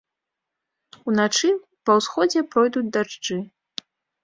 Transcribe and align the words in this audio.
Уначы 1.11 1.51
па 1.91 1.99
ўсходзе 2.01 2.39
пройдуць 2.57 2.87
дажджы. 2.99 3.37